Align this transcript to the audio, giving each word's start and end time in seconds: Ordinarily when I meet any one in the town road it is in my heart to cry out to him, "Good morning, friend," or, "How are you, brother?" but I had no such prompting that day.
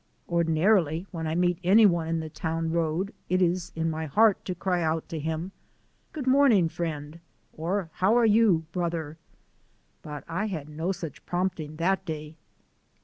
Ordinarily 0.27 1.05
when 1.11 1.27
I 1.27 1.35
meet 1.35 1.59
any 1.63 1.85
one 1.85 2.07
in 2.07 2.19
the 2.21 2.29
town 2.31 2.71
road 2.71 3.13
it 3.29 3.39
is 3.39 3.71
in 3.75 3.87
my 3.87 4.07
heart 4.07 4.43
to 4.45 4.55
cry 4.55 4.81
out 4.81 5.07
to 5.09 5.19
him, 5.19 5.51
"Good 6.11 6.25
morning, 6.25 6.69
friend," 6.69 7.19
or, 7.53 7.91
"How 7.93 8.17
are 8.17 8.25
you, 8.25 8.65
brother?" 8.71 9.19
but 10.01 10.23
I 10.27 10.47
had 10.47 10.69
no 10.69 10.91
such 10.91 11.23
prompting 11.27 11.75
that 11.75 12.03
day. 12.03 12.35